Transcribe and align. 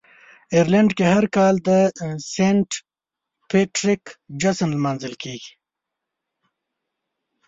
آیرلنډ 0.55 0.89
کې 0.97 1.05
هر 1.13 1.25
کال 1.35 1.55
د 1.67 1.69
"سینټ 2.31 2.69
پیټریک" 3.49 4.03
جشن 4.41 4.69
لمانځل 4.77 5.13
کیږي. 5.23 5.53